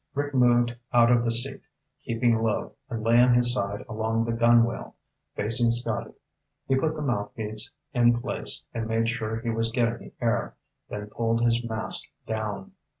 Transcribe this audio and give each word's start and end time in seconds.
Rick 0.15 0.33
moved 0.33 0.75
out 0.93 1.11
of 1.11 1.23
the 1.23 1.29
seat, 1.29 1.61
keeping 2.03 2.41
low, 2.41 2.71
and 2.89 3.03
lay 3.03 3.19
on 3.19 3.35
his 3.35 3.53
side 3.53 3.85
along 3.87 4.25
the 4.25 4.31
gunwale, 4.31 4.95
facing 5.35 5.69
Scotty. 5.69 6.13
He 6.67 6.75
put 6.75 6.95
the 6.95 7.03
mouthpiece 7.03 7.69
in 7.93 8.19
place 8.19 8.65
and 8.73 8.87
made 8.87 9.09
sure 9.09 9.35
he 9.41 9.51
was 9.51 9.71
getting 9.71 10.11
air, 10.19 10.55
then 10.89 11.05
pulled 11.05 11.43
his 11.43 11.63
mask 11.63 12.05
down. 12.25 12.71